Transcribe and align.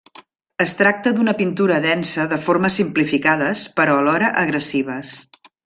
Es 0.63 0.71
tracta 0.77 1.13
d’una 1.17 1.35
pintura 1.41 1.77
densa 1.83 2.25
de 2.33 2.41
formes 2.47 2.79
simplificades 2.81 3.65
però 3.79 3.99
alhora 4.01 4.33
agressives. 4.45 5.17